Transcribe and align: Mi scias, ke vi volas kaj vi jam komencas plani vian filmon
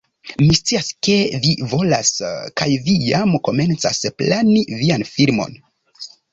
Mi 0.37 0.45
scias, 0.59 0.87
ke 1.07 1.17
vi 1.43 1.51
volas 1.73 2.09
kaj 2.63 2.69
vi 2.89 2.97
jam 3.11 3.37
komencas 3.51 4.03
plani 4.23 4.59
vian 4.83 5.09
filmon 5.15 5.65